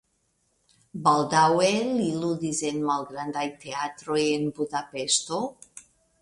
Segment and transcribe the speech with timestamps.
[1.07, 5.45] Baldaŭe li ludis en malgrandfaj teatroj en Budapeŝto.